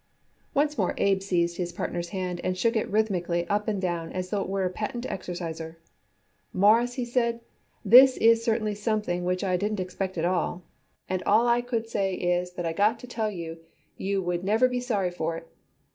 Once 0.55 0.79
more 0.79 0.95
Abe 0.97 1.21
seized 1.21 1.57
his 1.57 1.71
partner's 1.71 2.09
hand 2.09 2.41
and 2.43 2.57
shook 2.57 2.75
it 2.75 2.89
rhythmically 2.89 3.47
up 3.49 3.67
and 3.67 3.79
down 3.79 4.11
as 4.13 4.31
though 4.31 4.41
it 4.41 4.49
were 4.49 4.65
a 4.65 4.69
patent 4.71 5.05
exerciser. 5.05 5.77
"Mawruss," 6.53 6.95
he 6.95 7.05
said, 7.05 7.39
"this 7.85 8.17
is 8.17 8.43
certainly 8.43 8.73
something 8.73 9.23
which 9.23 9.43
I 9.43 9.57
didn't 9.57 9.79
expect 9.79 10.17
at 10.17 10.25
all, 10.25 10.63
and 11.07 11.21
all 11.21 11.47
I 11.47 11.61
could 11.61 11.87
say 11.87 12.15
is 12.15 12.53
that 12.53 12.65
I 12.65 12.73
got 12.73 12.97
to 13.01 13.07
tell 13.07 13.29
you 13.29 13.59
you 13.95 14.23
would 14.23 14.43
never 14.43 14.67
be 14.67 14.79
sorry 14.79 15.11
for 15.11 15.37
it. 15.37 15.47